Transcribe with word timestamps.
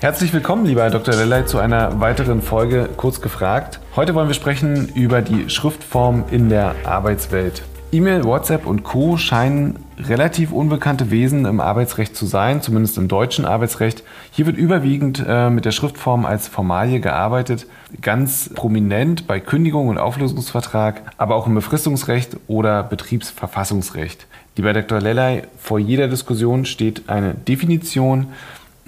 Herzlich 0.00 0.32
willkommen, 0.32 0.64
lieber 0.64 0.82
Herr 0.82 0.90
Dr. 0.90 1.12
Lellay, 1.12 1.44
zu 1.44 1.58
einer 1.58 1.98
weiteren 1.98 2.40
Folge 2.40 2.88
Kurz 2.96 3.20
gefragt. 3.20 3.80
Heute 3.96 4.14
wollen 4.14 4.28
wir 4.28 4.34
sprechen 4.34 4.88
über 4.94 5.22
die 5.22 5.50
Schriftform 5.50 6.22
in 6.30 6.48
der 6.48 6.76
Arbeitswelt. 6.84 7.64
E-Mail, 7.90 8.22
WhatsApp 8.22 8.64
und 8.64 8.84
Co. 8.84 9.16
scheinen 9.16 9.80
relativ 9.98 10.52
unbekannte 10.52 11.10
Wesen 11.10 11.46
im 11.46 11.58
Arbeitsrecht 11.58 12.14
zu 12.14 12.26
sein, 12.26 12.62
zumindest 12.62 12.96
im 12.96 13.08
deutschen 13.08 13.44
Arbeitsrecht. 13.44 14.04
Hier 14.30 14.46
wird 14.46 14.56
überwiegend 14.56 15.24
äh, 15.26 15.50
mit 15.50 15.64
der 15.64 15.72
Schriftform 15.72 16.26
als 16.26 16.46
Formalie 16.46 17.00
gearbeitet, 17.00 17.66
ganz 18.00 18.50
prominent 18.54 19.26
bei 19.26 19.40
Kündigung 19.40 19.88
und 19.88 19.98
Auflösungsvertrag, 19.98 21.02
aber 21.16 21.34
auch 21.34 21.48
im 21.48 21.56
Befristungsrecht 21.56 22.36
oder 22.46 22.84
Betriebsverfassungsrecht. 22.84 24.28
Lieber 24.54 24.72
Dr. 24.74 25.00
Lellay, 25.00 25.42
vor 25.58 25.80
jeder 25.80 26.06
Diskussion 26.06 26.66
steht 26.66 27.08
eine 27.08 27.34
Definition. 27.34 28.28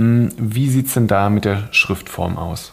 Hm, 0.01 0.31
wie 0.39 0.71
sieht 0.71 0.87
es 0.87 0.95
denn 0.95 1.09
da 1.09 1.29
mit 1.29 1.45
der 1.45 1.69
Schriftform 1.73 2.39
aus? 2.39 2.73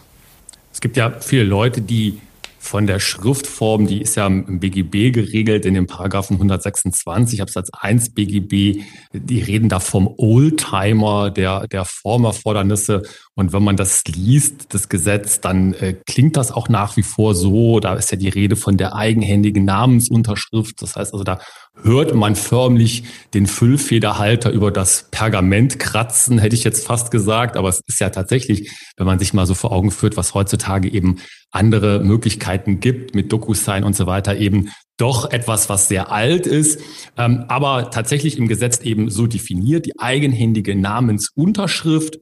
Es 0.72 0.80
gibt 0.80 0.96
ja 0.96 1.10
viele 1.20 1.44
Leute, 1.44 1.82
die 1.82 2.20
von 2.58 2.86
der 2.86 3.00
Schriftform, 3.00 3.86
die 3.86 4.00
ist 4.00 4.16
ja 4.16 4.26
im 4.26 4.60
BGB 4.60 5.12
geregelt, 5.12 5.66
in 5.66 5.74
dem 5.74 5.86
Paragraphen 5.86 6.36
126 6.36 7.40
Absatz 7.42 7.68
1 7.78 8.14
BGB. 8.14 8.82
Die 9.12 9.40
reden 9.40 9.68
da 9.68 9.78
vom 9.78 10.12
Oldtimer, 10.16 11.30
der, 11.30 11.66
der 11.68 11.84
Formerfordernisse. 11.84 13.02
Und 13.34 13.52
wenn 13.52 13.62
man 13.62 13.76
das 13.76 14.04
liest, 14.04 14.74
das 14.74 14.88
Gesetz, 14.88 15.40
dann 15.40 15.74
äh, 15.74 15.96
klingt 16.06 16.36
das 16.36 16.50
auch 16.50 16.68
nach 16.68 16.96
wie 16.96 17.02
vor 17.02 17.34
so. 17.34 17.78
Da 17.78 17.94
ist 17.94 18.10
ja 18.10 18.16
die 18.16 18.28
Rede 18.28 18.56
von 18.56 18.76
der 18.76 18.94
eigenhändigen 18.94 19.64
Namensunterschrift. 19.64 20.82
Das 20.82 20.96
heißt 20.96 21.12
also, 21.12 21.24
da 21.24 21.38
hört 21.82 22.14
man 22.14 22.36
förmlich 22.36 23.04
den 23.34 23.46
Füllfederhalter 23.46 24.50
über 24.50 24.70
das 24.70 25.08
Pergament 25.10 25.78
kratzen, 25.78 26.38
hätte 26.38 26.56
ich 26.56 26.64
jetzt 26.64 26.86
fast 26.86 27.10
gesagt. 27.10 27.56
Aber 27.56 27.68
es 27.68 27.80
ist 27.86 28.00
ja 28.00 28.10
tatsächlich, 28.10 28.70
wenn 28.96 29.06
man 29.06 29.18
sich 29.18 29.32
mal 29.34 29.46
so 29.46 29.54
vor 29.54 29.72
Augen 29.72 29.90
führt, 29.90 30.16
was 30.16 30.34
heutzutage 30.34 30.88
eben 30.88 31.18
andere 31.50 32.00
Möglichkeiten 32.00 32.80
gibt 32.80 33.14
mit 33.14 33.32
DocuSign 33.32 33.84
und 33.84 33.96
so 33.96 34.06
weiter, 34.06 34.36
eben 34.36 34.70
doch 34.98 35.30
etwas, 35.30 35.68
was 35.68 35.88
sehr 35.88 36.10
alt 36.10 36.46
ist, 36.46 36.80
ähm, 37.16 37.44
aber 37.48 37.90
tatsächlich 37.90 38.36
im 38.36 38.48
Gesetz 38.48 38.80
eben 38.80 39.10
so 39.10 39.26
definiert, 39.26 39.86
die 39.86 39.98
eigenhändige 39.98 40.74
Namensunterschrift. 40.74 42.18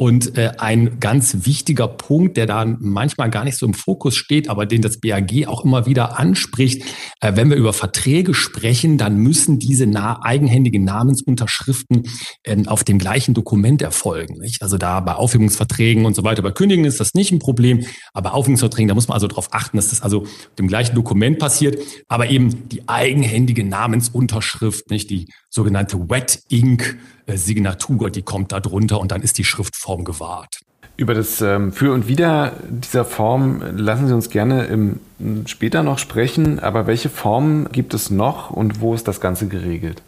Und 0.00 0.38
äh, 0.38 0.52
ein 0.58 1.00
ganz 1.00 1.44
wichtiger 1.44 1.88
Punkt, 1.88 2.36
der 2.36 2.46
da 2.46 2.64
manchmal 2.64 3.30
gar 3.30 3.42
nicht 3.42 3.58
so 3.58 3.66
im 3.66 3.74
Fokus 3.74 4.14
steht, 4.14 4.48
aber 4.48 4.64
den 4.64 4.80
das 4.80 5.00
BAG 5.00 5.48
auch 5.48 5.64
immer 5.64 5.86
wieder 5.86 6.20
anspricht, 6.20 6.84
äh, 7.20 7.32
wenn 7.34 7.50
wir 7.50 7.56
über 7.56 7.72
Verträge 7.72 8.32
sprechen, 8.32 8.96
dann 8.96 9.16
müssen 9.16 9.58
diese 9.58 9.88
na 9.88 10.22
eigenhändigen 10.22 10.84
Namensunterschriften 10.84 12.04
äh, 12.44 12.64
auf 12.66 12.84
dem 12.84 12.98
gleichen 12.98 13.34
Dokument 13.34 13.82
erfolgen. 13.82 14.38
Nicht? 14.38 14.62
Also 14.62 14.78
da 14.78 15.00
bei 15.00 15.14
Aufhebungsverträgen 15.14 16.06
und 16.06 16.14
so 16.14 16.22
weiter, 16.22 16.42
bei 16.42 16.52
Kündigen 16.52 16.84
ist 16.84 17.00
das 17.00 17.14
nicht 17.14 17.32
ein 17.32 17.40
Problem, 17.40 17.84
aber 18.12 18.34
Aufhebungsverträgen, 18.34 18.86
da 18.86 18.94
muss 18.94 19.08
man 19.08 19.16
also 19.16 19.26
darauf 19.26 19.52
achten, 19.52 19.78
dass 19.78 19.88
das 19.88 20.00
also 20.00 20.26
dem 20.60 20.68
gleichen 20.68 20.94
Dokument 20.94 21.40
passiert, 21.40 21.76
aber 22.06 22.30
eben 22.30 22.68
die 22.68 22.88
eigenhändige 22.88 23.64
Namensunterschrift, 23.64 24.92
nicht 24.92 25.10
die 25.10 25.26
sogenannte 25.50 26.08
Wet 26.08 26.38
Ink 26.50 26.98
Signatur, 27.36 28.10
die 28.10 28.22
kommt 28.22 28.52
da 28.52 28.60
drunter 28.60 29.00
und 29.00 29.12
dann 29.12 29.22
ist 29.22 29.38
die 29.38 29.44
Schriftform 29.44 30.04
gewahrt. 30.04 30.60
Über 30.96 31.14
das 31.14 31.40
ähm, 31.40 31.72
Für 31.72 31.92
und 31.92 32.08
Wider 32.08 32.54
dieser 32.68 33.04
Form 33.04 33.62
lassen 33.76 34.08
Sie 34.08 34.14
uns 34.14 34.30
gerne 34.30 34.64
im, 34.64 34.98
später 35.46 35.82
noch 35.82 35.98
sprechen, 35.98 36.58
aber 36.58 36.86
welche 36.86 37.08
Formen 37.08 37.70
gibt 37.70 37.94
es 37.94 38.10
noch 38.10 38.50
und 38.50 38.80
wo 38.80 38.94
ist 38.94 39.06
das 39.06 39.20
Ganze 39.20 39.46
geregelt? 39.46 40.02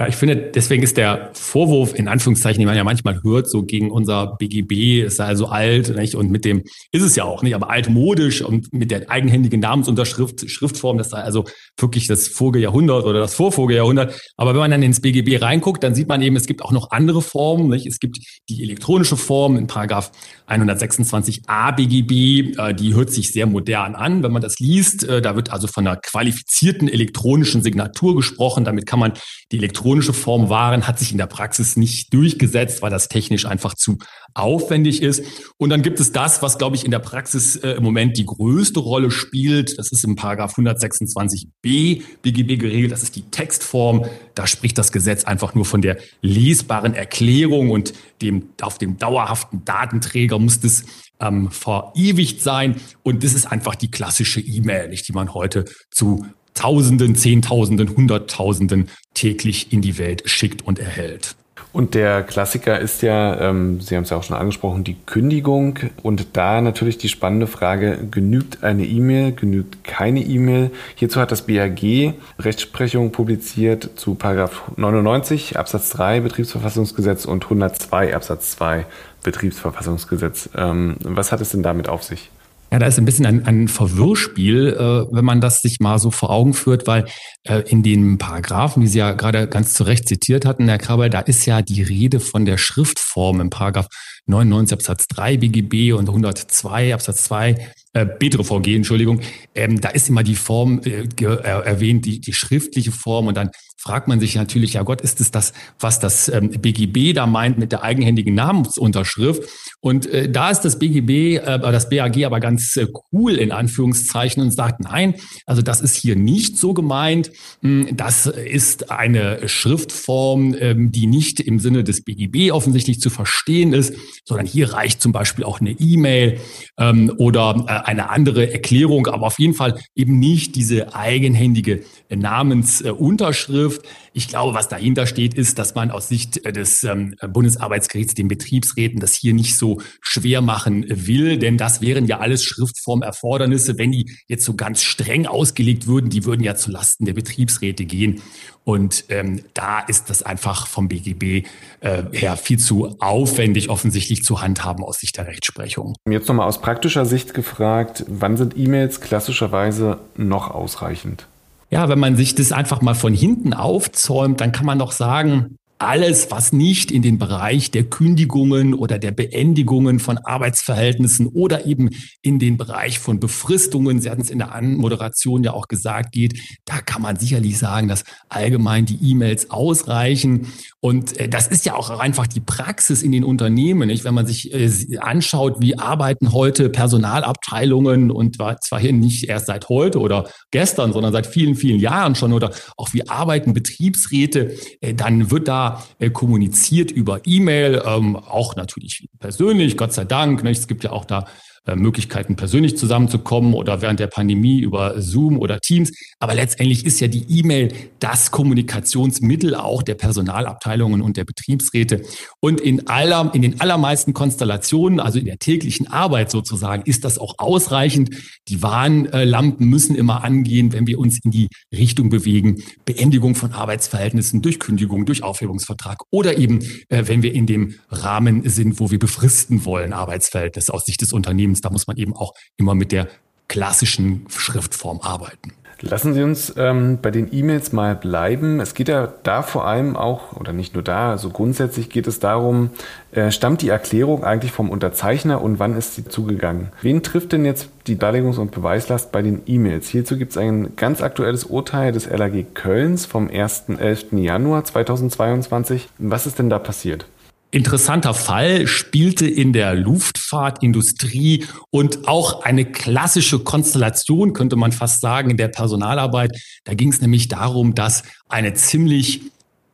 Ja, 0.00 0.08
ich 0.08 0.16
finde, 0.16 0.34
deswegen 0.34 0.82
ist 0.82 0.96
der 0.96 1.28
Vorwurf, 1.34 1.94
in 1.94 2.08
Anführungszeichen, 2.08 2.58
den 2.58 2.66
man 2.66 2.74
ja 2.74 2.84
manchmal 2.84 3.22
hört, 3.22 3.50
so 3.50 3.64
gegen 3.64 3.90
unser 3.90 4.34
BGB, 4.38 5.02
ist 5.02 5.20
also 5.20 5.48
alt, 5.48 5.94
nicht? 5.94 6.14
Und 6.14 6.30
mit 6.30 6.46
dem 6.46 6.62
ist 6.90 7.02
es 7.02 7.16
ja 7.16 7.24
auch 7.24 7.42
nicht, 7.42 7.54
aber 7.54 7.68
altmodisch 7.68 8.40
und 8.40 8.72
mit 8.72 8.90
der 8.90 9.10
eigenhändigen 9.10 9.60
Namensunterschrift, 9.60 10.48
Schriftform, 10.50 10.96
das 10.96 11.10
sei 11.10 11.18
also 11.18 11.44
wirklich 11.78 12.06
das 12.06 12.28
Vorgejahrhundert 12.28 13.04
oder 13.04 13.20
das 13.20 13.34
Vorvorgejahrhundert. 13.34 14.18
Aber 14.38 14.54
wenn 14.54 14.60
man 14.60 14.70
dann 14.70 14.82
ins 14.82 15.02
BGB 15.02 15.42
reinguckt, 15.42 15.84
dann 15.84 15.94
sieht 15.94 16.08
man 16.08 16.22
eben, 16.22 16.34
es 16.34 16.46
gibt 16.46 16.62
auch 16.62 16.72
noch 16.72 16.92
andere 16.92 17.20
Formen, 17.20 17.68
nicht? 17.68 17.84
Es 17.84 18.00
gibt 18.00 18.20
die 18.48 18.62
elektronische 18.62 19.18
Form 19.18 19.58
in 19.58 19.66
Paragraph 19.66 20.12
126a 20.48 21.76
BGB, 21.76 22.58
äh, 22.58 22.72
die 22.72 22.94
hört 22.94 23.10
sich 23.10 23.34
sehr 23.34 23.44
modern 23.44 23.94
an, 23.94 24.22
wenn 24.22 24.32
man 24.32 24.40
das 24.40 24.60
liest. 24.60 25.06
Äh, 25.06 25.20
da 25.20 25.36
wird 25.36 25.52
also 25.52 25.66
von 25.66 25.86
einer 25.86 25.98
qualifizierten 25.98 26.88
elektronischen 26.88 27.62
Signatur 27.62 28.16
gesprochen. 28.16 28.64
Damit 28.64 28.86
kann 28.86 28.98
man 28.98 29.12
die 29.52 29.58
elektronische 29.58 29.89
elektronische 29.90 30.12
Form 30.12 30.48
waren, 30.48 30.86
hat 30.86 30.98
sich 30.98 31.10
in 31.10 31.18
der 31.18 31.26
Praxis 31.26 31.76
nicht 31.76 32.14
durchgesetzt, 32.14 32.80
weil 32.80 32.90
das 32.90 33.08
technisch 33.08 33.46
einfach 33.46 33.74
zu 33.74 33.98
aufwendig 34.34 35.02
ist. 35.02 35.24
Und 35.58 35.70
dann 35.70 35.82
gibt 35.82 35.98
es 35.98 36.12
das, 36.12 36.42
was, 36.42 36.58
glaube 36.58 36.76
ich, 36.76 36.84
in 36.84 36.92
der 36.92 37.00
Praxis 37.00 37.56
äh, 37.56 37.72
im 37.72 37.82
Moment 37.82 38.16
die 38.16 38.26
größte 38.26 38.78
Rolle 38.78 39.10
spielt. 39.10 39.76
Das 39.78 39.90
ist 39.90 40.04
im 40.04 40.14
Paragraph 40.14 40.56
126b 40.56 42.02
BGB 42.22 42.60
geregelt. 42.60 42.92
Das 42.92 43.02
ist 43.02 43.16
die 43.16 43.22
Textform. 43.22 44.06
Da 44.36 44.46
spricht 44.46 44.78
das 44.78 44.92
Gesetz 44.92 45.24
einfach 45.24 45.54
nur 45.54 45.64
von 45.64 45.82
der 45.82 45.98
lesbaren 46.22 46.94
Erklärung 46.94 47.70
und 47.70 47.92
dem, 48.22 48.50
auf 48.62 48.78
dem 48.78 48.98
dauerhaften 48.98 49.64
Datenträger 49.64 50.38
muss 50.38 50.60
das 50.60 50.84
ähm, 51.20 51.50
verewigt 51.50 52.40
sein. 52.42 52.76
Und 53.02 53.24
das 53.24 53.34
ist 53.34 53.46
einfach 53.46 53.74
die 53.74 53.90
klassische 53.90 54.40
E-Mail, 54.40 54.88
nicht, 54.88 55.08
die 55.08 55.12
man 55.12 55.34
heute 55.34 55.64
zu 55.90 56.24
Tausenden, 56.60 57.14
Zehntausenden, 57.14 57.96
Hunderttausenden 57.96 58.90
täglich 59.14 59.72
in 59.72 59.80
die 59.80 59.96
Welt 59.96 60.28
schickt 60.28 60.60
und 60.66 60.78
erhält. 60.78 61.34
Und 61.72 61.94
der 61.94 62.22
Klassiker 62.22 62.78
ist 62.78 63.00
ja, 63.00 63.40
ähm, 63.40 63.80
Sie 63.80 63.96
haben 63.96 64.02
es 64.02 64.10
ja 64.10 64.18
auch 64.18 64.24
schon 64.24 64.36
angesprochen, 64.36 64.84
die 64.84 64.96
Kündigung. 65.06 65.78
Und 66.02 66.36
da 66.36 66.60
natürlich 66.60 66.98
die 66.98 67.08
spannende 67.08 67.46
Frage, 67.46 68.06
genügt 68.10 68.62
eine 68.62 68.84
E-Mail, 68.84 69.32
genügt 69.32 69.84
keine 69.84 70.20
E-Mail? 70.20 70.70
Hierzu 70.96 71.18
hat 71.18 71.32
das 71.32 71.46
BAG 71.46 72.12
Rechtsprechung 72.38 73.10
publiziert 73.10 73.92
zu 73.94 74.14
Paragraph 74.14 74.72
99 74.76 75.58
Absatz 75.58 75.88
3 75.88 76.20
Betriebsverfassungsgesetz 76.20 77.24
und 77.24 77.44
102 77.44 78.14
Absatz 78.14 78.50
2 78.50 78.84
Betriebsverfassungsgesetz. 79.22 80.50
Ähm, 80.54 80.96
was 81.00 81.32
hat 81.32 81.40
es 81.40 81.52
denn 81.52 81.62
damit 81.62 81.88
auf 81.88 82.02
sich? 82.02 82.28
Ja, 82.72 82.78
da 82.78 82.86
ist 82.86 82.98
ein 82.98 83.04
bisschen 83.04 83.26
ein, 83.26 83.44
ein 83.46 83.66
Verwirrspiel, 83.66 84.68
äh, 84.68 85.14
wenn 85.14 85.24
man 85.24 85.40
das 85.40 85.60
sich 85.60 85.80
mal 85.80 85.98
so 85.98 86.10
vor 86.10 86.30
Augen 86.30 86.54
führt, 86.54 86.86
weil 86.86 87.06
äh, 87.42 87.62
in 87.68 87.82
den 87.82 88.18
Paragraphen, 88.18 88.80
die 88.80 88.86
Sie 88.86 88.98
ja 88.98 89.12
gerade 89.12 89.48
ganz 89.48 89.74
zu 89.74 89.82
Recht 89.82 90.08
zitiert 90.08 90.44
hatten, 90.44 90.68
Herr 90.68 90.78
Krabbe, 90.78 91.10
da 91.10 91.20
ist 91.20 91.46
ja 91.46 91.62
die 91.62 91.82
Rede 91.82 92.20
von 92.20 92.44
der 92.44 92.58
Schriftform 92.58 93.40
im 93.40 93.50
Paragraph 93.50 93.88
99 94.26 94.74
Absatz 94.74 95.06
3 95.08 95.36
BGB 95.38 95.92
und 95.92 96.08
102 96.08 96.94
Absatz 96.94 97.24
2 97.24 97.56
äh, 97.92 98.06
BTRVG, 98.06 98.76
Entschuldigung, 98.76 99.20
ähm, 99.54 99.80
da 99.80 99.88
ist 99.88 100.08
immer 100.08 100.22
die 100.22 100.36
Form 100.36 100.80
äh, 100.84 101.08
erwähnt, 101.24 102.04
die, 102.06 102.20
die 102.20 102.32
schriftliche 102.32 102.92
Form 102.92 103.26
und 103.26 103.36
dann 103.36 103.50
fragt 103.80 104.08
man 104.08 104.20
sich 104.20 104.34
natürlich, 104.34 104.74
ja 104.74 104.82
Gott, 104.82 105.00
ist 105.00 105.22
es 105.22 105.30
das, 105.30 105.54
was 105.78 106.00
das 106.00 106.28
ähm, 106.28 106.50
BGB 106.50 107.14
da 107.14 107.26
meint 107.26 107.58
mit 107.58 107.72
der 107.72 107.82
eigenhändigen 107.82 108.34
Namensunterschrift? 108.34 109.42
Und 109.80 110.04
äh, 110.06 110.30
da 110.30 110.50
ist 110.50 110.60
das 110.60 110.78
BGB, 110.78 111.38
äh, 111.38 111.58
das 111.58 111.88
BAG 111.88 112.22
aber 112.24 112.40
ganz 112.40 112.76
äh, 112.76 112.86
cool 113.10 113.36
in 113.36 113.52
Anführungszeichen 113.52 114.42
und 114.42 114.50
sagt, 114.50 114.80
nein, 114.80 115.14
also 115.46 115.62
das 115.62 115.80
ist 115.80 115.96
hier 115.96 116.14
nicht 116.14 116.58
so 116.58 116.74
gemeint. 116.74 117.32
Hm, 117.62 117.96
das 117.96 118.26
ist 118.26 118.90
eine 118.90 119.48
Schriftform, 119.48 120.54
ähm, 120.60 120.92
die 120.92 121.06
nicht 121.06 121.40
im 121.40 121.58
Sinne 121.58 121.82
des 121.82 122.04
BGB 122.04 122.52
offensichtlich 122.52 123.00
zu 123.00 123.08
verstehen 123.08 123.72
ist, 123.72 123.94
sondern 124.24 124.46
hier 124.46 124.72
reicht 124.72 125.00
zum 125.00 125.12
Beispiel 125.12 125.44
auch 125.44 125.60
eine 125.60 125.72
E-Mail 125.72 126.40
ähm, 126.78 127.12
oder 127.18 127.64
äh, 127.66 127.88
eine 127.88 128.10
andere 128.10 128.52
Erklärung, 128.52 129.06
aber 129.06 129.26
auf 129.26 129.38
jeden 129.38 129.54
Fall 129.54 129.78
eben 129.94 130.18
nicht 130.18 130.56
diese 130.56 130.94
eigenhändige 130.94 131.82
Namensunterschrift 132.08 133.50
Schrift. 133.50 133.82
Ich 134.12 134.28
glaube, 134.28 134.54
was 134.54 134.68
dahinter 134.68 135.06
steht, 135.06 135.34
ist, 135.34 135.58
dass 135.58 135.74
man 135.74 135.90
aus 135.90 136.08
Sicht 136.08 136.44
äh, 136.44 136.52
des 136.52 136.82
ähm, 136.84 137.14
Bundesarbeitsgerichts 137.28 138.14
den 138.14 138.28
Betriebsräten 138.28 139.00
das 139.00 139.14
hier 139.14 139.34
nicht 139.34 139.56
so 139.56 139.80
schwer 140.00 140.40
machen 140.40 140.84
will, 140.88 141.38
denn 141.38 141.56
das 141.56 141.80
wären 141.80 142.06
ja 142.06 142.18
alles 142.18 142.44
Schriftformerfordernisse. 142.44 143.78
Wenn 143.78 143.92
die 143.92 144.16
jetzt 144.26 144.44
so 144.44 144.54
ganz 144.54 144.82
streng 144.82 145.26
ausgelegt 145.26 145.86
würden, 145.86 146.10
die 146.10 146.24
würden 146.24 146.42
ja 146.42 146.56
zulasten 146.56 147.06
der 147.06 147.14
Betriebsräte 147.14 147.84
gehen. 147.84 148.20
Und 148.64 149.04
ähm, 149.08 149.42
da 149.54 149.80
ist 149.80 150.10
das 150.10 150.22
einfach 150.22 150.66
vom 150.66 150.88
BGB 150.88 151.46
äh, 151.80 152.02
her 152.12 152.36
viel 152.36 152.58
zu 152.58 152.96
aufwendig 153.00 153.70
offensichtlich 153.70 154.22
zu 154.22 154.42
handhaben 154.42 154.84
aus 154.84 154.98
Sicht 155.00 155.16
der 155.16 155.26
Rechtsprechung. 155.26 155.96
Jetzt 156.08 156.28
nochmal 156.28 156.46
aus 156.46 156.60
praktischer 156.60 157.06
Sicht 157.06 157.32
gefragt, 157.32 158.04
wann 158.08 158.36
sind 158.36 158.56
E-Mails 158.56 159.00
klassischerweise 159.00 159.98
noch 160.16 160.50
ausreichend? 160.50 161.26
Ja, 161.70 161.88
wenn 161.88 162.00
man 162.00 162.16
sich 162.16 162.34
das 162.34 162.50
einfach 162.50 162.82
mal 162.82 162.94
von 162.94 163.14
hinten 163.14 163.54
aufzäumt, 163.54 164.40
dann 164.40 164.50
kann 164.50 164.66
man 164.66 164.78
doch 164.78 164.90
sagen, 164.90 165.56
alles, 165.80 166.30
was 166.30 166.52
nicht 166.52 166.90
in 166.90 167.00
den 167.00 167.18
Bereich 167.18 167.70
der 167.70 167.84
Kündigungen 167.84 168.74
oder 168.74 168.98
der 168.98 169.12
Beendigungen 169.12 169.98
von 169.98 170.18
Arbeitsverhältnissen 170.18 171.26
oder 171.26 171.64
eben 171.64 171.88
in 172.20 172.38
den 172.38 172.58
Bereich 172.58 172.98
von 172.98 173.18
Befristungen, 173.18 174.00
Sie 174.00 174.10
hatten 174.10 174.20
es 174.20 174.28
in 174.28 174.38
der 174.38 174.54
Anmoderation 174.54 175.42
ja 175.42 175.54
auch 175.54 175.68
gesagt, 175.68 176.12
geht, 176.12 176.38
da 176.66 176.82
kann 176.82 177.00
man 177.00 177.16
sicherlich 177.16 177.56
sagen, 177.56 177.88
dass 177.88 178.04
allgemein 178.28 178.84
die 178.84 178.98
E-Mails 179.02 179.50
ausreichen. 179.50 180.48
Und 180.80 181.18
äh, 181.18 181.30
das 181.30 181.48
ist 181.48 181.64
ja 181.64 181.74
auch 181.74 181.88
einfach 181.98 182.26
die 182.26 182.40
Praxis 182.40 183.02
in 183.02 183.12
den 183.12 183.24
Unternehmen. 183.24 183.88
Nicht? 183.88 184.04
Wenn 184.04 184.14
man 184.14 184.26
sich 184.26 184.52
äh, 184.52 184.98
anschaut, 184.98 185.62
wie 185.62 185.78
arbeiten 185.78 186.32
heute 186.32 186.68
Personalabteilungen 186.68 188.10
und 188.10 188.36
zwar 188.36 188.80
hier 188.80 188.92
nicht 188.92 189.30
erst 189.30 189.46
seit 189.46 189.70
heute 189.70 190.00
oder 190.00 190.28
gestern, 190.50 190.92
sondern 190.92 191.12
seit 191.12 191.26
vielen, 191.26 191.54
vielen 191.54 191.80
Jahren 191.80 192.14
schon 192.14 192.34
oder 192.34 192.50
auch 192.76 192.92
wie 192.92 193.08
arbeiten 193.08 193.54
Betriebsräte, 193.54 194.54
äh, 194.82 194.92
dann 194.92 195.30
wird 195.30 195.48
da 195.48 195.69
äh, 195.98 196.10
kommuniziert 196.10 196.90
über 196.90 197.20
E-Mail, 197.24 197.82
ähm, 197.84 198.16
auch 198.16 198.56
natürlich 198.56 199.08
persönlich, 199.18 199.76
Gott 199.76 199.92
sei 199.92 200.04
Dank. 200.04 200.42
Ne? 200.42 200.50
Es 200.50 200.66
gibt 200.66 200.84
ja 200.84 200.92
auch 200.92 201.04
da 201.04 201.26
Möglichkeiten, 201.66 202.36
persönlich 202.36 202.76
zusammenzukommen 202.76 203.54
oder 203.54 203.82
während 203.82 204.00
der 204.00 204.06
Pandemie 204.06 204.60
über 204.60 205.00
Zoom 205.00 205.38
oder 205.38 205.60
Teams. 205.60 205.92
Aber 206.18 206.34
letztendlich 206.34 206.84
ist 206.84 207.00
ja 207.00 207.08
die 207.08 207.24
E-Mail 207.28 207.72
das 208.00 208.30
Kommunikationsmittel 208.30 209.54
auch 209.54 209.82
der 209.82 209.94
Personalabteilungen 209.94 211.02
und 211.02 211.16
der 211.16 211.24
Betriebsräte. 211.24 212.02
Und 212.40 212.60
in 212.60 212.88
aller, 212.88 213.30
in 213.34 213.42
den 213.42 213.60
allermeisten 213.60 214.14
Konstellationen, 214.14 215.00
also 215.00 215.18
in 215.18 215.26
der 215.26 215.38
täglichen 215.38 215.86
Arbeit 215.86 216.30
sozusagen, 216.30 216.82
ist 216.86 217.04
das 217.04 217.18
auch 217.18 217.34
ausreichend. 217.38 218.10
Die 218.48 218.62
Warnlampen 218.62 219.68
müssen 219.68 219.94
immer 219.94 220.24
angehen, 220.24 220.72
wenn 220.72 220.86
wir 220.86 220.98
uns 220.98 221.18
in 221.22 221.30
die 221.30 221.48
Richtung 221.72 222.08
bewegen. 222.08 222.62
Beendigung 222.84 223.34
von 223.34 223.52
Arbeitsverhältnissen 223.52 224.42
durch 224.42 224.58
Kündigung, 224.58 225.06
durch 225.06 225.22
Aufhebungsvertrag 225.22 225.98
oder 226.10 226.38
eben, 226.38 226.60
äh, 226.88 227.04
wenn 227.06 227.22
wir 227.22 227.32
in 227.32 227.46
dem 227.46 227.74
Rahmen 227.90 228.48
sind, 228.48 228.80
wo 228.80 228.90
wir 228.90 228.98
befristen 228.98 229.64
wollen, 229.64 229.92
Arbeitsverhältnis 229.92 230.70
aus 230.70 230.86
Sicht 230.86 231.02
des 231.02 231.12
Unternehmens. 231.12 231.49
Unternehmens. 231.50 231.60
Da 231.60 231.70
muss 231.70 231.86
man 231.86 231.96
eben 231.96 232.14
auch 232.16 232.34
immer 232.56 232.74
mit 232.74 232.92
der 232.92 233.08
klassischen 233.48 234.26
Schriftform 234.28 235.00
arbeiten. 235.02 235.52
Lassen 235.82 236.12
Sie 236.12 236.22
uns 236.22 236.52
ähm, 236.58 236.98
bei 237.00 237.10
den 237.10 237.32
E-Mails 237.32 237.72
mal 237.72 237.96
bleiben. 237.96 238.60
Es 238.60 238.74
geht 238.74 238.88
ja 238.88 239.14
da 239.22 239.40
vor 239.40 239.66
allem 239.66 239.96
auch, 239.96 240.36
oder 240.36 240.52
nicht 240.52 240.74
nur 240.74 240.82
da, 240.82 241.10
also 241.10 241.30
grundsätzlich 241.30 241.88
geht 241.88 242.06
es 242.06 242.20
darum, 242.20 242.68
äh, 243.12 243.30
stammt 243.30 243.62
die 243.62 243.70
Erklärung 243.70 244.22
eigentlich 244.22 244.52
vom 244.52 244.68
Unterzeichner 244.68 245.40
und 245.40 245.58
wann 245.58 245.78
ist 245.78 245.94
sie 245.94 246.04
zugegangen? 246.04 246.68
Wen 246.82 247.02
trifft 247.02 247.32
denn 247.32 247.46
jetzt 247.46 247.70
die 247.86 247.96
Darlegungs- 247.96 248.38
und 248.38 248.50
Beweislast 248.50 249.10
bei 249.10 249.22
den 249.22 249.40
E-Mails? 249.46 249.88
Hierzu 249.88 250.18
gibt 250.18 250.32
es 250.32 250.36
ein 250.36 250.76
ganz 250.76 251.00
aktuelles 251.00 251.44
Urteil 251.44 251.92
des 251.92 252.10
LAG 252.10 252.44
Kölns 252.52 253.06
vom 253.06 253.28
1.11. 253.28 254.18
Januar 254.18 254.64
2022. 254.64 255.88
Was 255.96 256.26
ist 256.26 256.38
denn 256.38 256.50
da 256.50 256.58
passiert? 256.58 257.06
Interessanter 257.52 258.14
Fall 258.14 258.68
spielte 258.68 259.26
in 259.26 259.52
der 259.52 259.74
Luftfahrtindustrie 259.74 261.46
und 261.70 262.06
auch 262.06 262.44
eine 262.44 262.64
klassische 262.64 263.40
Konstellation, 263.40 264.34
könnte 264.34 264.54
man 264.54 264.70
fast 264.70 265.00
sagen, 265.00 265.30
in 265.30 265.36
der 265.36 265.48
Personalarbeit. 265.48 266.30
Da 266.64 266.74
ging 266.74 266.92
es 266.92 267.00
nämlich 267.00 267.26
darum, 267.26 267.74
dass 267.74 268.04
eine 268.28 268.54
ziemlich 268.54 269.22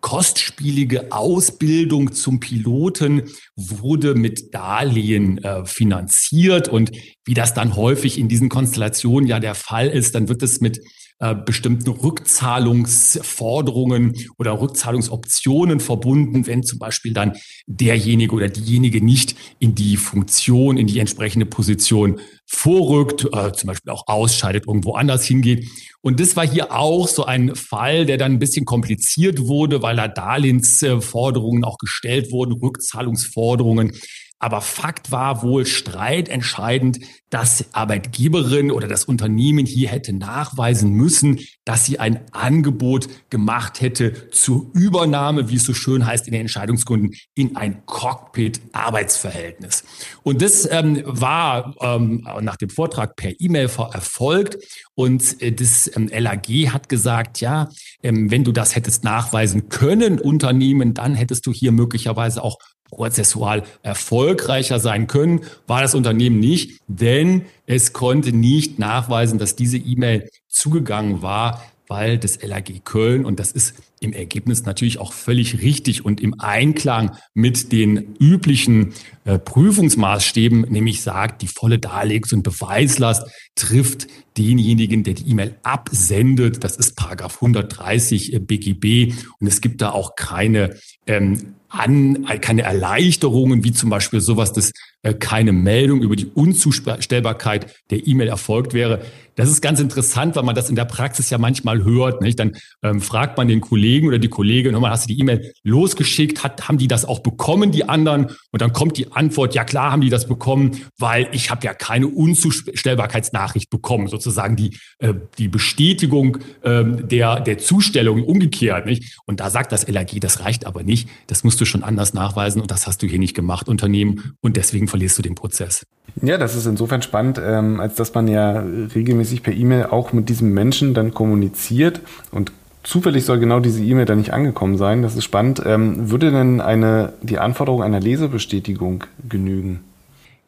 kostspielige 0.00 1.10
Ausbildung 1.12 2.12
zum 2.12 2.40
Piloten 2.40 3.24
wurde 3.56 4.14
mit 4.14 4.54
Darlehen 4.54 5.42
äh, 5.42 5.66
finanziert. 5.66 6.68
Und 6.68 6.92
wie 7.24 7.34
das 7.34 7.54
dann 7.54 7.76
häufig 7.76 8.18
in 8.18 8.28
diesen 8.28 8.48
Konstellationen 8.48 9.28
ja 9.28 9.40
der 9.40 9.54
Fall 9.54 9.88
ist, 9.88 10.14
dann 10.14 10.28
wird 10.28 10.42
es 10.42 10.60
mit 10.60 10.80
äh, 11.18 11.34
bestimmten 11.34 11.88
Rückzahlungsforderungen 11.88 14.14
oder 14.38 14.60
Rückzahlungsoptionen 14.60 15.80
verbunden, 15.80 16.46
wenn 16.46 16.62
zum 16.62 16.78
Beispiel 16.78 17.14
dann 17.14 17.32
derjenige 17.66 18.34
oder 18.34 18.48
diejenige 18.48 19.02
nicht 19.02 19.34
in 19.58 19.74
die 19.74 19.96
Funktion, 19.96 20.76
in 20.76 20.86
die 20.86 20.98
entsprechende 20.98 21.46
Position 21.46 22.20
vorrückt, 22.46 23.26
äh, 23.32 23.52
zum 23.52 23.68
Beispiel 23.68 23.92
auch 23.92 24.06
ausscheidet, 24.06 24.66
irgendwo 24.66 24.92
anders 24.92 25.24
hingeht. 25.24 25.66
Und 26.02 26.20
das 26.20 26.36
war 26.36 26.46
hier 26.46 26.70
auch 26.70 27.08
so 27.08 27.24
ein 27.24 27.56
Fall, 27.56 28.04
der 28.04 28.18
dann 28.18 28.32
ein 28.32 28.38
bisschen 28.38 28.66
kompliziert 28.66 29.46
wurde, 29.46 29.80
weil 29.82 29.96
da 29.96 30.08
Darlehensforderungen 30.08 31.64
auch 31.64 31.78
gestellt 31.78 32.30
wurden, 32.30 32.52
Rückzahlungsforderungen. 32.52 33.92
Aber 34.38 34.60
Fakt 34.60 35.10
war 35.10 35.42
wohl 35.42 35.64
streitentscheidend, 35.64 37.00
dass 37.30 37.74
Arbeitgeberin 37.74 38.70
oder 38.70 38.86
das 38.86 39.04
Unternehmen 39.04 39.66
hier 39.66 39.88
hätte 39.88 40.12
nachweisen 40.12 40.90
müssen, 40.90 41.40
dass 41.64 41.86
sie 41.86 41.98
ein 41.98 42.20
Angebot 42.32 43.08
gemacht 43.30 43.80
hätte 43.80 44.30
zur 44.30 44.70
Übernahme, 44.74 45.48
wie 45.48 45.56
es 45.56 45.64
so 45.64 45.74
schön 45.74 46.06
heißt 46.06 46.26
in 46.26 46.32
den 46.32 46.42
Entscheidungsgründen, 46.42 47.14
in 47.34 47.56
ein 47.56 47.84
Cockpit-Arbeitsverhältnis. 47.86 49.84
Und 50.22 50.42
das 50.42 50.68
ähm, 50.70 51.02
war 51.04 51.74
ähm, 51.80 52.26
nach 52.42 52.56
dem 52.56 52.68
Vortrag 52.68 53.16
per 53.16 53.32
E-Mail 53.40 53.70
erfolgt. 53.92 54.58
Und 54.94 55.42
äh, 55.42 55.50
das 55.50 55.90
ähm, 55.96 56.08
LAG 56.12 56.46
hat 56.72 56.88
gesagt, 56.88 57.40
ja, 57.40 57.70
ähm, 58.02 58.30
wenn 58.30 58.44
du 58.44 58.52
das 58.52 58.76
hättest 58.76 59.02
nachweisen 59.02 59.68
können, 59.68 60.20
Unternehmen, 60.20 60.94
dann 60.94 61.14
hättest 61.14 61.46
du 61.46 61.52
hier 61.52 61.72
möglicherweise 61.72 62.42
auch 62.44 62.58
prozessual 62.90 63.62
erfolgreicher 63.82 64.78
sein 64.78 65.06
können, 65.06 65.40
war 65.66 65.82
das 65.82 65.94
Unternehmen 65.94 66.38
nicht, 66.38 66.80
denn 66.86 67.46
es 67.66 67.92
konnte 67.92 68.32
nicht 68.32 68.78
nachweisen, 68.78 69.38
dass 69.38 69.56
diese 69.56 69.76
E-Mail 69.76 70.28
zugegangen 70.48 71.22
war, 71.22 71.62
weil 71.88 72.18
das 72.18 72.42
LAG 72.42 72.84
Köln, 72.84 73.24
und 73.24 73.38
das 73.38 73.52
ist 73.52 73.74
im 74.00 74.12
Ergebnis 74.12 74.64
natürlich 74.64 74.98
auch 74.98 75.12
völlig 75.12 75.62
richtig 75.62 76.04
und 76.04 76.20
im 76.20 76.38
Einklang 76.38 77.16
mit 77.34 77.72
den 77.72 78.14
üblichen 78.18 78.92
äh, 79.24 79.38
Prüfungsmaßstäben, 79.38 80.62
nämlich 80.62 81.02
sagt, 81.02 81.42
die 81.42 81.48
volle 81.48 81.76
Darlegungs- 81.76 82.34
und 82.34 82.42
Beweislast 82.42 83.26
trifft 83.54 84.06
denjenigen, 84.36 85.02
der 85.02 85.14
die 85.14 85.30
E-Mail 85.30 85.56
absendet. 85.62 86.62
Das 86.62 86.76
ist 86.76 86.96
Paragraph 86.96 87.36
130 87.36 88.34
äh, 88.34 88.38
BGB 88.38 89.14
und 89.40 89.46
es 89.46 89.60
gibt 89.60 89.80
da 89.80 89.90
auch 89.90 90.14
keine 90.14 90.76
ähm, 91.06 91.54
an, 91.68 92.26
keine 92.40 92.62
Erleichterungen, 92.62 93.64
wie 93.64 93.72
zum 93.72 93.90
Beispiel 93.90 94.20
sowas, 94.20 94.52
dass 94.52 94.72
äh, 95.02 95.14
keine 95.14 95.52
Meldung 95.52 96.02
über 96.02 96.16
die 96.16 96.26
Unzustellbarkeit 96.26 97.74
der 97.90 98.06
E-Mail 98.06 98.28
erfolgt 98.28 98.72
wäre. 98.72 99.02
Das 99.34 99.50
ist 99.50 99.60
ganz 99.60 99.80
interessant, 99.80 100.36
weil 100.36 100.44
man 100.44 100.54
das 100.54 100.70
in 100.70 100.76
der 100.76 100.84
Praxis 100.84 101.28
ja 101.30 101.38
manchmal 101.38 101.84
hört. 101.84 102.22
Nicht? 102.22 102.38
Dann 102.38 102.56
ähm, 102.82 103.00
fragt 103.00 103.36
man 103.36 103.48
den 103.48 103.60
Kollegen 103.60 103.85
oder 103.86 104.18
die 104.18 104.28
Kollegin, 104.28 104.72
hör 104.72 104.80
mal, 104.80 104.90
hast 104.90 105.08
du 105.08 105.14
die 105.14 105.20
E-Mail 105.20 105.52
losgeschickt? 105.62 106.42
Hat, 106.42 106.68
haben 106.68 106.78
die 106.78 106.88
das 106.88 107.04
auch 107.04 107.20
bekommen, 107.20 107.70
die 107.70 107.88
anderen? 107.88 108.26
Und 108.50 108.62
dann 108.62 108.72
kommt 108.72 108.96
die 108.96 109.12
Antwort, 109.12 109.54
ja 109.54 109.64
klar 109.64 109.92
haben 109.92 110.00
die 110.00 110.10
das 110.10 110.26
bekommen, 110.26 110.82
weil 110.98 111.28
ich 111.32 111.50
habe 111.50 111.64
ja 111.64 111.74
keine 111.74 112.08
Unzustellbarkeitsnachricht 112.08 113.70
bekommen, 113.70 114.08
sozusagen 114.08 114.56
die, 114.56 114.78
äh, 114.98 115.14
die 115.38 115.48
Bestätigung 115.48 116.38
äh, 116.62 116.84
der, 116.84 117.40
der 117.40 117.58
Zustellung 117.58 118.24
umgekehrt. 118.24 118.86
Nicht? 118.86 119.18
Und 119.26 119.40
da 119.40 119.50
sagt 119.50 119.72
das 119.72 119.86
LAG, 119.88 120.20
das 120.20 120.40
reicht 120.40 120.66
aber 120.66 120.82
nicht. 120.82 121.08
Das 121.26 121.44
musst 121.44 121.60
du 121.60 121.64
schon 121.64 121.82
anders 121.82 122.14
nachweisen 122.14 122.60
und 122.60 122.70
das 122.70 122.86
hast 122.86 123.02
du 123.02 123.06
hier 123.06 123.18
nicht 123.18 123.34
gemacht, 123.34 123.68
Unternehmen. 123.68 124.34
Und 124.40 124.56
deswegen 124.56 124.88
verlierst 124.88 125.18
du 125.18 125.22
den 125.22 125.34
Prozess. 125.34 125.86
Ja, 126.22 126.38
das 126.38 126.54
ist 126.54 126.66
insofern 126.66 127.02
spannend, 127.02 127.40
ähm, 127.42 127.80
als 127.80 127.96
dass 127.96 128.14
man 128.14 128.28
ja 128.28 128.60
regelmäßig 128.94 129.42
per 129.42 129.52
E-Mail 129.52 129.86
auch 129.86 130.12
mit 130.12 130.28
diesem 130.28 130.52
Menschen 130.52 130.94
dann 130.94 131.12
kommuniziert 131.12 132.00
und 132.30 132.52
zufällig 132.86 133.24
soll 133.24 133.38
genau 133.38 133.60
diese 133.60 133.82
E-Mail 133.82 134.06
dann 134.06 134.18
nicht 134.18 134.32
angekommen 134.32 134.78
sein. 134.78 135.02
Das 135.02 135.16
ist 135.16 135.24
spannend. 135.24 135.62
Ähm, 135.64 136.10
würde 136.10 136.30
denn 136.30 136.60
eine, 136.60 137.12
die 137.22 137.38
Anforderung 137.38 137.82
einer 137.82 138.00
Lesebestätigung 138.00 139.04
genügen? 139.28 139.80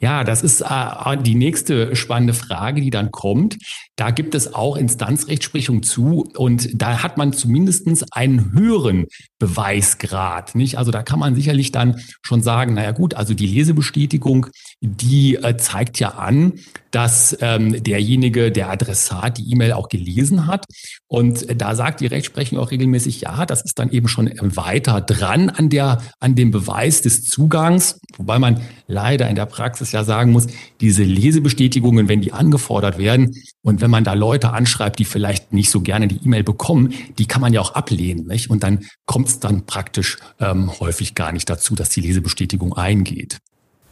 Ja, 0.01 0.23
das 0.23 0.45
ist 0.45 0.61
äh, 0.61 1.17
die 1.21 1.35
nächste 1.35 1.97
spannende 1.97 2.33
Frage, 2.33 2.81
die 2.81 2.91
dann 2.91 3.11
kommt. 3.11 3.59
Da 3.97 4.13
gibt 4.13 4.37
es 4.37 4.55
auch 4.55 4.77
Instanzrechtsprechung 4.77 5.83
zu 5.83 6.31
und 6.37 6.81
da 6.81 7.03
hat 7.03 7.17
man 7.17 7.33
zumindestens 7.33 8.05
einen 8.13 8.53
höheren 8.53 9.07
Beweisgrad. 9.41 10.55
Nicht? 10.55 10.79
Also 10.79 10.93
da 10.93 11.03
kann 11.03 11.19
man 11.19 11.35
sicherlich 11.35 11.73
dann 11.73 12.01
schon 12.23 12.43
sagen, 12.43 12.75
naja 12.75 12.93
gut, 12.93 13.15
also 13.15 13.35
die 13.35 13.49
Lesebestätigung, 13.49 14.47
die 14.81 15.37
äh, 15.37 15.57
zeigt 15.57 15.99
ja 15.99 16.11
an, 16.11 16.55
dass 16.91 17.37
ähm, 17.41 17.83
derjenige, 17.83 18.51
der 18.51 18.71
Adressat, 18.71 19.39
die 19.39 19.51
E-Mail 19.53 19.73
auch 19.73 19.89
gelesen 19.89 20.47
hat. 20.47 20.65
Und 21.07 21.47
da 21.61 21.75
sagt 21.75 22.01
die 22.01 22.07
Rechtsprechung 22.07 22.59
auch 22.59 22.71
regelmäßig, 22.71 23.23
ja, 23.23 23.45
das 23.45 23.63
ist 23.65 23.79
dann 23.79 23.91
eben 23.91 24.09
schon 24.09 24.31
weiter 24.41 25.01
dran 25.01 25.51
an 25.51 25.69
der, 25.69 26.01
an 26.21 26.35
dem 26.35 26.51
Beweis 26.51 27.03
des 27.03 27.25
Zugangs. 27.25 28.01
Wobei 28.17 28.39
man 28.39 28.61
leider 28.87 29.29
in 29.29 29.37
der 29.37 29.47
Praxis 29.47 29.93
ja 29.93 30.05
sagen 30.05 30.33
muss, 30.33 30.47
diese 30.81 31.03
Lesebestätigungen, 31.03 32.09
wenn 32.09 32.21
die 32.21 32.33
angefordert 32.33 32.99
werden 32.99 33.35
und 33.63 33.81
wenn 33.81 33.91
man 33.91 34.05
da 34.05 34.15
Leute 34.15 34.51
anschreibt, 34.51 34.99
die 34.99 35.05
vielleicht 35.05 35.53
nicht 35.53 35.71
so 35.71 35.81
gerne 35.81 36.09
die 36.09 36.25
E-Mail 36.25 36.45
bekommen, 36.45 36.95
die 37.19 37.27
kann 37.27 37.43
man 37.43 37.53
ja 37.53 37.61
auch 37.61 37.75
ablehnen. 37.75 38.27
Nicht? 38.27 38.49
Und 38.49 38.63
dann 38.63 38.87
kommt 39.07 39.29
es 39.29 39.41
dann 39.41 39.67
praktisch 39.67 40.19
ähm, 40.41 40.71
häufig 40.81 41.15
gar 41.15 41.33
nicht 41.33 41.51
dazu, 41.51 41.75
dass 41.75 41.91
die 41.91 42.01
Lesebestätigung 42.01 42.75
eingeht. 42.75 43.39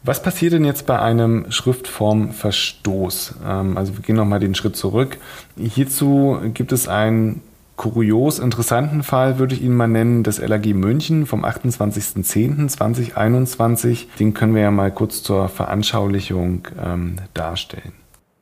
Was 0.03 0.21
passiert 0.21 0.53
denn 0.53 0.63
jetzt 0.63 0.85
bei 0.85 0.99
einem 0.99 1.51
Schriftformverstoß? 1.51 3.35
Ähm, 3.45 3.77
also 3.77 3.97
wir 3.97 4.03
gehen 4.03 4.15
nochmal 4.15 4.39
den 4.39 4.55
Schritt 4.55 4.75
zurück. 4.75 5.17
Hierzu 5.57 6.37
gibt 6.53 6.71
es 6.71 6.87
einen 6.87 7.41
kurios 7.77 8.37
interessanten 8.39 9.03
Fall, 9.03 9.39
würde 9.39 9.53
ich 9.53 9.61
ihn 9.61 9.75
mal 9.75 9.87
nennen, 9.87 10.23
des 10.23 10.39
LAG 10.39 10.65
München 10.73 11.25
vom 11.25 11.45
28.10.2021. 11.45 14.07
Den 14.19 14.33
können 14.33 14.55
wir 14.55 14.63
ja 14.63 14.71
mal 14.71 14.91
kurz 14.91 15.23
zur 15.23 15.47
Veranschaulichung 15.47 16.67
ähm, 16.83 17.15
darstellen. 17.33 17.93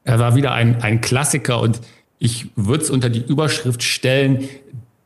Er 0.06 0.18
war 0.20 0.36
wieder 0.36 0.54
ein, 0.54 0.82
ein 0.82 1.02
Klassiker 1.02 1.60
und 1.60 1.82
ich 2.18 2.48
würde 2.56 2.84
es 2.84 2.90
unter 2.90 3.10
die 3.10 3.26
Überschrift 3.26 3.84
stellen, 3.84 4.48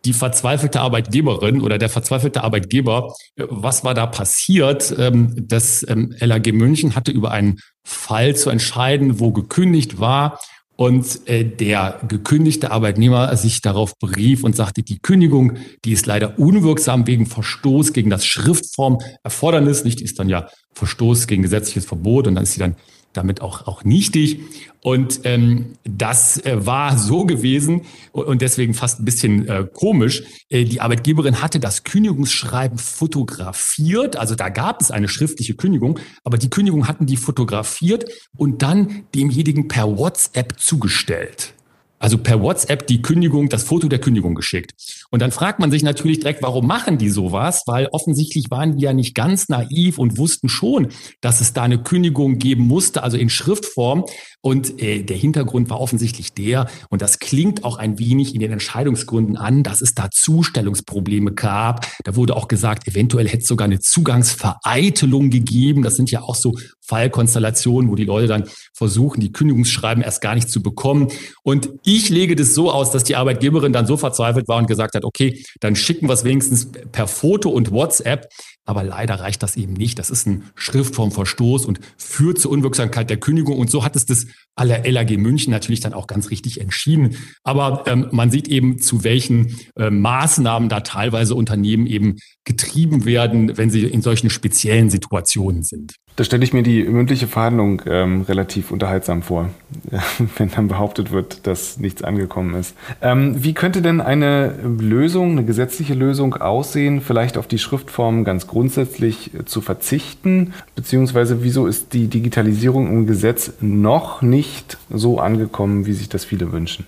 die 0.06 0.14
verzweifelte 0.14 0.80
Arbeitgeberin 0.82 1.62
oder 1.62 1.78
der 1.78 1.90
verzweifelte 1.90 2.44
Arbeitgeber, 2.44 3.14
was 3.36 3.84
war 3.84 3.94
da 3.94 4.06
passiert? 4.06 4.94
Ähm, 4.98 5.36
das 5.48 5.86
ähm, 5.88 6.16
LAG 6.20 6.52
München 6.54 6.96
hatte 6.96 7.12
über 7.12 7.32
einen 7.32 7.60
Fall 7.84 8.36
zu 8.36 8.50
entscheiden, 8.50 9.20
wo 9.20 9.32
gekündigt 9.32 10.00
war 10.00 10.40
und 10.80 11.28
äh, 11.28 11.44
der 11.44 12.00
gekündigte 12.08 12.72
Arbeitnehmer 12.72 13.36
sich 13.36 13.62
darauf 13.62 13.98
berief 14.00 14.46
und 14.46 14.56
sagte, 14.56 14.82
die 14.82 15.00
Kündigung, 15.00 15.58
die 15.84 15.92
ist 15.92 16.06
leider 16.06 16.40
unwirksam 16.40 17.06
wegen 17.06 17.26
Verstoß 17.26 17.92
gegen 17.92 18.10
das 18.10 18.26
Schriftformerfordernis, 18.26 19.84
nicht, 19.84 20.00
ist 20.00 20.20
dann 20.20 20.30
ja 20.30 20.48
Verstoß 20.76 21.28
gegen 21.28 21.44
gesetzliches 21.44 21.86
Verbot 21.86 22.28
und 22.28 22.36
dann 22.36 22.46
ist 22.46 22.54
sie 22.54 22.62
dann 22.62 22.78
damit 23.14 23.42
auch, 23.42 23.68
auch 23.68 23.84
nichtig. 23.84 24.40
Und 24.82 25.22
ähm, 25.26 25.74
das 25.84 26.44
äh, 26.46 26.66
war 26.66 26.98
so 26.98 27.26
gewesen 27.26 27.82
und 28.14 28.42
deswegen 28.42 28.74
fast 28.74 29.00
ein 29.00 29.06
bisschen 29.06 29.48
äh, 29.48 29.68
komisch. 29.72 30.24
Äh, 30.50 30.64
die 30.64 30.80
Arbeitgeberin 30.80 31.42
hatte 31.42 31.60
das 31.60 31.84
Kündigungsschreiben 31.84 32.78
fotografiert, 32.78 34.16
also 34.16 34.36
da 34.36 34.50
gab 34.50 34.82
es 34.82 34.90
eine 34.90 35.10
schriftliche 35.10 35.56
Kündigung, 35.56 36.00
aber 36.24 36.38
die 36.38 36.50
Kündigung 36.50 36.88
hatten 36.88 37.06
die 37.06 37.18
fotografiert 37.18 38.06
und 38.38 38.62
dann 38.62 39.04
demjenigen 39.14 39.68
per 39.68 39.98
WhatsApp 39.98 40.60
zugestellt 40.60 41.54
also 42.00 42.18
per 42.18 42.42
WhatsApp 42.42 42.88
die 42.88 43.02
Kündigung, 43.02 43.50
das 43.50 43.64
Foto 43.64 43.88
der 43.88 44.00
Kündigung 44.00 44.34
geschickt. 44.34 44.74
Und 45.12 45.22
dann 45.22 45.32
fragt 45.32 45.60
man 45.60 45.70
sich 45.70 45.84
natürlich 45.84 46.20
direkt, 46.20 46.42
warum 46.42 46.66
machen 46.66 46.98
die 46.98 47.10
sowas? 47.10 47.64
Weil 47.66 47.88
offensichtlich 47.92 48.50
waren 48.50 48.78
die 48.78 48.84
ja 48.84 48.94
nicht 48.94 49.14
ganz 49.14 49.50
naiv 49.50 49.98
und 49.98 50.18
wussten 50.18 50.50
schon, 50.50 50.88
dass 51.22 51.42
es 51.42 51.54
da 51.54 51.64
eine 51.64 51.82
Kündigung 51.84 52.40
geben 52.40 52.68
musste, 52.68 53.04
also 53.04 53.18
in 53.18 53.30
Schriftform. 53.30 54.06
Und 54.42 54.82
äh, 54.82 55.04
der 55.04 55.18
Hintergrund 55.18 55.70
war 55.70 55.82
offensichtlich 55.82 56.34
der, 56.34 56.70
und 56.90 57.02
das 57.02 57.20
klingt 57.20 57.66
auch 57.66 57.78
ein 57.78 58.00
wenig 58.00 58.34
in 58.34 58.40
den 58.40 58.54
Entscheidungsgründen 58.54 59.36
an, 59.36 59.64
dass 59.64 59.82
es 59.82 59.94
da 59.94 60.10
Zustellungsprobleme 60.10 61.34
gab. 61.34 61.86
Da 62.06 62.16
wurde 62.16 62.38
auch 62.38 62.48
gesagt, 62.48 62.88
eventuell 62.88 63.28
hätte 63.28 63.40
es 63.40 63.48
sogar 63.48 63.66
eine 63.66 63.80
Zugangsvereitelung 63.82 65.30
gegeben. 65.30 65.84
Das 65.84 65.96
sind 65.96 66.10
ja 66.10 66.22
auch 66.22 66.36
so 66.36 66.54
Fallkonstellationen, 66.90 67.90
wo 67.90 67.96
die 67.96 68.06
Leute 68.06 68.28
dann 68.28 68.50
versuchen, 68.74 69.22
die 69.22 69.32
Kündigungsschreiben 69.32 70.04
erst 70.04 70.22
gar 70.22 70.34
nicht 70.34 70.50
zu 70.50 70.64
bekommen. 70.64 71.10
Und 71.44 71.70
ich 71.84 72.10
lege 72.10 72.36
das 72.36 72.56
so 72.56 72.72
aus, 72.72 72.92
dass 72.92 73.04
die 73.04 73.16
Arbeitgeberin 73.16 73.72
dann 73.72 73.86
so 73.86 73.96
verzweifelt 73.96 74.48
war 74.48 74.58
und 74.58 74.68
gesagt 74.68 74.96
hat, 74.96 75.06
okay, 75.06 75.44
dann 75.60 75.76
schicken 75.76 76.10
wir 76.10 76.14
es 76.14 76.24
wenigstens 76.24 76.72
per 76.92 77.08
Foto 77.08 77.50
und 77.50 77.72
WhatsApp. 77.72 78.28
Aber 78.66 78.84
leider 78.84 79.16
reicht 79.16 79.42
das 79.42 79.56
eben 79.56 79.74
nicht. 79.74 79.98
Das 79.98 80.10
ist 80.12 80.28
ein 80.28 80.44
Schriftformverstoß 80.56 81.66
und 81.66 81.80
führt 81.98 82.40
zur 82.40 82.52
Unwirksamkeit 82.52 83.10
der 83.10 83.18
Kündigung. 83.18 83.58
Und 83.58 83.72
so 83.72 83.84
hat 83.84 83.96
es 83.96 84.06
das 84.06 84.28
aller 84.56 84.84
LAG 84.90 85.18
München 85.18 85.52
natürlich 85.52 85.80
dann 85.80 85.94
auch 85.94 86.06
ganz 86.06 86.30
richtig 86.30 86.62
entschieden. 86.62 87.16
Aber 87.44 87.84
ähm, 87.88 88.08
man 88.12 88.30
sieht 88.30 88.48
eben, 88.48 88.80
zu 88.80 89.04
welchen 89.04 89.58
äh, 89.76 89.90
Maßnahmen 89.90 90.70
da 90.70 90.82
teilweise 90.82 91.34
Unternehmen 91.34 91.88
eben 91.88 92.18
getrieben 92.44 93.06
werden, 93.06 93.58
wenn 93.58 93.70
sie 93.70 93.84
in 93.86 94.02
solchen 94.02 94.30
speziellen 94.30 94.90
Situationen 94.90 95.64
sind. 95.64 95.96
Da 96.16 96.24
stelle 96.24 96.44
ich 96.44 96.54
mir 96.54 96.64
die 96.64 96.84
mündliche 96.84 97.28
Verhandlung 97.28 97.82
ähm, 97.86 98.22
relativ 98.24 98.72
unterhaltsam 98.72 99.22
vor, 99.22 99.50
wenn 100.38 100.50
dann 100.52 100.68
behauptet 100.68 101.12
wird, 101.12 101.48
dass 101.48 101.78
nichts 101.78 102.04
angekommen 102.04 102.56
ist. 102.56 102.76
Ähm, 103.02 103.44
wie 103.44 103.54
könnte 103.54 103.82
denn 103.82 104.02
eine 104.02 104.54
Lösung, 104.64 105.32
eine 105.32 105.46
gesetzliche 105.46 105.94
Lösung 105.94 106.36
aussehen, 106.36 107.02
vielleicht 107.02 107.38
auf 107.38 107.48
die 107.48 107.60
Schriftform 107.60 108.24
ganz 108.24 108.48
grundsätzlich 108.48 109.32
zu 109.46 109.62
verzichten? 109.62 110.54
Beziehungsweise 110.76 111.44
wieso 111.44 111.68
ist 111.68 111.94
die 111.94 112.08
Digitalisierung 112.08 112.88
im 112.88 113.08
Gesetz 113.08 113.54
noch 113.62 114.22
nicht 114.22 114.78
so 114.90 115.20
angekommen, 115.20 115.86
wie 115.86 115.94
sich 115.94 116.10
das 116.10 116.26
viele 116.26 116.52
wünschen? 116.52 116.86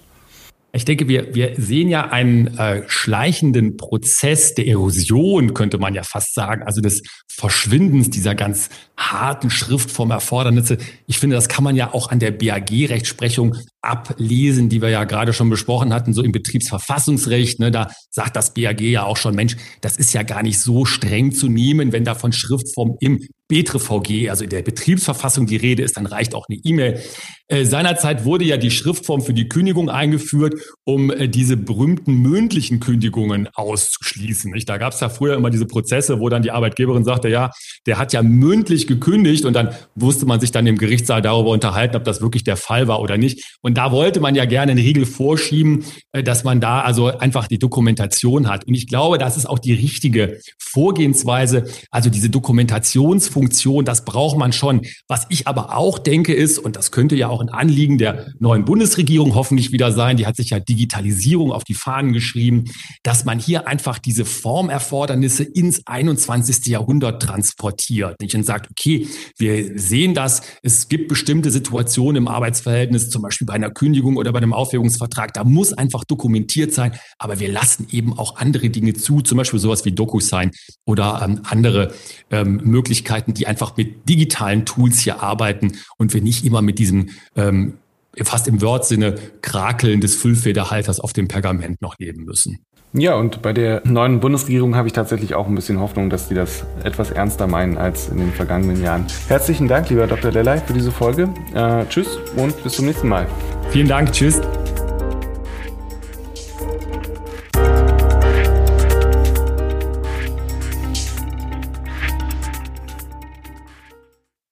Ich 0.74 0.86
denke, 0.86 1.08
wir, 1.10 1.36
wir 1.36 1.54
sehen 1.58 1.90
ja 1.90 2.12
einen 2.12 2.58
äh, 2.58 2.84
schleichenden 2.88 3.76
Prozess 3.76 4.54
der 4.54 4.68
Erosion, 4.68 5.54
könnte 5.54 5.78
man 5.78 5.94
ja 5.94 6.04
fast 6.04 6.34
sagen, 6.34 6.64
also 6.64 6.80
des 6.80 7.04
Verschwindens 7.28 8.10
dieser 8.10 8.36
ganz 8.36 8.70
harten 8.96 9.50
Schriftformerfordernisse. 9.50 10.78
Ich 11.08 11.20
finde, 11.20 11.36
das 11.36 11.50
kann 11.50 11.66
man 11.66 11.76
ja 11.76 11.94
auch 11.94 12.10
an 12.10 12.20
der 12.20 12.32
BAG-Rechtsprechung 12.32 13.58
ablesen, 13.82 14.70
die 14.70 14.82
wir 14.82 14.90
ja 14.90 15.04
gerade 15.06 15.34
schon 15.34 15.50
besprochen 15.50 15.94
hatten, 15.94 16.14
so 16.14 16.22
im 16.22 16.32
Betriebsverfassungsrecht. 16.32 17.60
Ne, 17.60 17.72
da 17.72 17.92
sagt 18.10 18.36
das 18.36 18.54
BAG 18.54 18.82
ja 18.82 19.04
auch 19.04 19.18
schon, 19.18 19.36
Mensch, 19.36 19.58
das 19.82 19.98
ist 19.98 20.14
ja 20.14 20.24
gar 20.24 20.44
nicht 20.44 20.60
so 20.60 20.86
streng 20.86 21.32
zu 21.32 21.48
nehmen, 21.48 21.92
wenn 21.92 22.06
da 22.06 22.16
von 22.16 22.32
Schriftform 22.32 22.98
im 23.00 23.28
BetreVG, 23.52 24.30
also 24.30 24.46
in 24.46 24.50
der 24.50 24.62
Betriebsverfassung, 24.62 25.46
die 25.46 25.58
Rede 25.58 25.84
ist, 25.84 25.98
dann 25.98 26.06
reicht 26.06 26.36
auch 26.36 26.46
eine 26.48 26.58
E-Mail. 26.64 27.02
Äh, 27.50 27.66
seinerzeit 27.66 28.24
wurde 28.24 28.46
ja 28.46 28.56
die 28.56 28.72
Schriftform 28.72 29.22
für 29.22 29.34
die 29.34 29.50
Kündigung 29.50 29.90
eingeführt, 29.90 30.54
um 30.86 31.12
äh, 31.12 31.28
diese 31.28 31.58
berühmten 31.58 32.14
mündlichen 32.14 32.80
Kündigungen 32.80 33.50
auszuschließen. 33.54 34.52
Nicht? 34.52 34.70
Da 34.70 34.78
gab 34.78 34.94
es 34.94 35.02
ja 35.02 35.10
früher 35.10 35.36
immer 35.36 35.50
diese 35.50 35.66
Prozesse, 35.66 36.22
wo 36.22 36.30
dann 36.30 36.44
die 36.44 36.52
Arbeitgeberin 36.52 37.04
sagte, 37.04 37.28
ja, 37.28 37.52
der 37.86 37.98
hat 37.98 38.14
ja 38.14 38.24
mündlich 38.24 38.88
gekündigt 38.88 39.44
und 39.44 39.52
dann 39.52 39.76
musste 39.96 40.26
man 40.26 40.40
sich 40.40 40.52
dann 40.52 40.66
im 40.66 40.78
Gerichtssaal 40.78 41.22
darüber 41.22 41.50
unterhalten, 41.50 41.98
ob 41.98 42.06
das 42.06 42.22
wirklich 42.22 42.46
der 42.46 42.56
Fall 42.56 42.88
war 42.88 43.02
oder 43.02 43.18
nicht. 43.18 43.58
Und 43.60 43.71
da 43.76 43.92
wollte 43.92 44.20
man 44.20 44.36
ja 44.36 44.46
gerne 44.46 44.72
eine 44.72 44.82
Regel 44.82 45.06
vorschieben, 45.06 45.84
äh, 46.12 46.24
dass 46.24 46.44
man 46.44 46.60
da 46.60 46.82
also 46.82 47.08
einfach 47.08 47.48
die 47.48 47.60
Dokumentation 47.60 48.48
hat. 48.48 48.66
Und 48.66 48.74
ich 48.74 48.88
glaube, 48.88 49.18
das 49.18 49.38
ist 49.38 49.46
auch 49.46 49.60
die 49.60 49.74
richtige 49.74 50.40
Vorgehensweise. 50.58 51.66
Also 51.90 52.10
diese 52.10 52.30
Dokumentationsfunktion, 52.30 53.86
das 53.86 54.06
braucht 54.06 54.38
man 54.38 54.54
schon. 54.54 54.82
Was 55.08 55.26
ich 55.30 55.48
aber 55.48 55.78
auch 55.78 56.00
denke 56.00 56.34
ist, 56.34 56.60
und 56.60 56.76
das 56.76 56.92
könnte 56.92 57.16
ja 57.16 57.30
auch 57.30 57.42
ein 57.42 57.50
Anliegen 57.50 57.98
der 57.98 58.34
neuen 58.40 58.66
Bundesregierung 58.66 59.36
hoffentlich 59.36 59.72
wieder 59.72 59.92
sein, 59.92 60.18
die 60.18 60.26
hat 60.26 60.36
sich 60.36 60.50
ja 60.52 60.60
Digitalisierung 60.60 61.52
auf 61.52 61.64
die 61.64 61.74
Fahnen 61.74 62.14
geschrieben, 62.14 62.66
dass 63.04 63.26
man 63.26 63.40
hier 63.40 63.68
einfach 63.68 64.00
diese 64.00 64.26
Formerfordernisse 64.26 65.44
ins 65.44 65.86
21. 65.86 66.68
Jahrhundert 66.68 67.22
transportiert. 67.22 68.20
Nicht? 68.22 68.36
Und 68.36 68.46
sagt, 68.46 68.70
okay, 68.72 69.08
wir 69.38 69.80
sehen 69.80 70.14
das, 70.14 70.42
es 70.64 70.90
gibt 70.90 71.08
bestimmte 71.08 71.52
Situationen 71.52 72.24
im 72.24 72.28
Arbeitsverhältnis, 72.28 73.10
zum 73.10 73.22
Beispiel 73.22 73.48
bei 73.48 73.61
einer 73.64 73.74
Kündigung 73.74 74.18
oder 74.18 74.32
bei 74.32 74.38
einem 74.38 74.54
Aufhebungsvertrag, 74.54 75.34
da 75.34 75.44
muss 75.44 75.74
einfach 75.74 76.04
dokumentiert 76.04 76.74
sein, 76.74 76.94
aber 77.18 77.40
wir 77.40 77.52
lassen 77.52 77.88
eben 77.92 78.18
auch 78.18 78.38
andere 78.38 78.70
Dinge 78.70 78.94
zu, 78.94 79.22
zum 79.22 79.38
Beispiel 79.38 79.60
sowas 79.60 79.86
wie 79.86 79.92
DocuSign 79.92 80.52
oder 80.86 81.22
ähm, 81.24 81.42
andere 81.44 81.94
ähm, 82.30 82.62
Möglichkeiten, 82.64 83.34
die 83.34 83.48
einfach 83.48 83.78
mit 83.78 84.08
digitalen 84.10 84.66
Tools 84.66 85.00
hier 85.00 85.22
arbeiten 85.22 85.74
und 85.98 86.14
wir 86.14 86.22
nicht 86.22 86.46
immer 86.46 86.62
mit 86.62 86.80
diesem 86.80 87.10
ähm, 87.36 87.76
fast 88.24 88.48
im 88.48 88.62
Wortsinne 88.62 89.16
Krakeln 89.42 90.02
des 90.02 90.16
Füllfederhalters 90.16 91.00
auf 91.00 91.14
dem 91.14 91.28
Pergament 91.28 91.82
noch 91.82 91.98
leben 91.98 92.26
müssen. 92.26 92.60
Ja, 92.94 93.16
und 93.16 93.42
bei 93.42 93.54
der 93.54 93.82
neuen 93.86 94.20
Bundesregierung 94.20 94.76
habe 94.76 94.88
ich 94.88 94.94
tatsächlich 94.94 95.34
auch 95.34 95.48
ein 95.48 95.56
bisschen 95.56 95.80
Hoffnung, 95.80 96.10
dass 96.10 96.28
die 96.28 96.36
das 96.36 96.66
etwas 96.84 97.10
ernster 97.12 97.48
meinen 97.48 97.78
als 97.78 98.10
in 98.10 98.18
den 98.18 98.34
vergangenen 98.34 98.84
Jahren. 98.84 99.06
Herzlichen 99.30 99.70
Dank, 99.70 99.90
lieber 99.90 100.08
Dr. 100.08 100.32
Lellay, 100.32 100.60
für 100.60 100.74
diese 100.74 100.92
Folge. 100.92 101.30
Äh, 101.54 101.86
tschüss 101.86 102.20
und 102.36 102.62
bis 102.64 102.74
zum 102.74 102.86
nächsten 102.86 103.08
Mal. 103.08 103.28
Vielen 103.70 103.88
Dank, 103.88 104.12
tschüss. 104.12 104.42